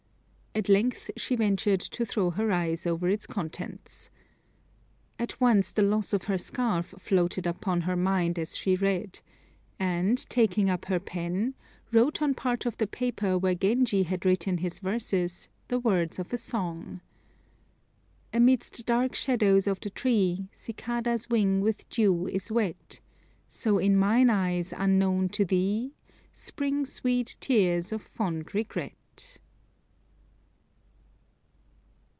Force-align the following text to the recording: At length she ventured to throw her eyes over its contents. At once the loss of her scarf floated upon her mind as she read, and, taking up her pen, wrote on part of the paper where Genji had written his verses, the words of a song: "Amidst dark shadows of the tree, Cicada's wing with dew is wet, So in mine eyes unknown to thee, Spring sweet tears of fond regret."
At 0.53 0.67
length 0.67 1.09
she 1.15 1.37
ventured 1.37 1.79
to 1.79 2.03
throw 2.05 2.31
her 2.31 2.51
eyes 2.51 2.85
over 2.85 3.07
its 3.07 3.25
contents. 3.25 4.09
At 5.17 5.39
once 5.39 5.71
the 5.71 5.81
loss 5.81 6.11
of 6.11 6.23
her 6.23 6.37
scarf 6.37 6.93
floated 6.99 7.47
upon 7.47 7.81
her 7.87 7.95
mind 7.95 8.37
as 8.37 8.57
she 8.57 8.75
read, 8.75 9.21
and, 9.79 10.17
taking 10.29 10.69
up 10.69 10.85
her 10.85 10.99
pen, 10.99 11.53
wrote 11.93 12.21
on 12.21 12.33
part 12.33 12.65
of 12.65 12.75
the 12.75 12.85
paper 12.85 13.37
where 13.37 13.55
Genji 13.55 14.03
had 14.03 14.25
written 14.25 14.57
his 14.57 14.79
verses, 14.81 15.47
the 15.69 15.79
words 15.79 16.19
of 16.19 16.33
a 16.33 16.37
song: 16.37 16.99
"Amidst 18.33 18.85
dark 18.85 19.15
shadows 19.15 19.67
of 19.67 19.79
the 19.79 19.89
tree, 19.89 20.49
Cicada's 20.53 21.29
wing 21.29 21.61
with 21.61 21.87
dew 21.89 22.27
is 22.27 22.51
wet, 22.51 22.99
So 23.47 23.77
in 23.77 23.95
mine 23.95 24.29
eyes 24.29 24.73
unknown 24.75 25.29
to 25.29 25.45
thee, 25.45 25.93
Spring 26.33 26.85
sweet 26.85 27.37
tears 27.39 27.93
of 27.93 28.01
fond 28.01 28.53
regret." 28.53 28.97